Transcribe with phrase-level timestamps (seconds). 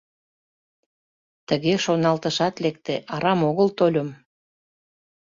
[1.47, 4.09] Тыге шоналтышат лекте: «Арам огыл тольым.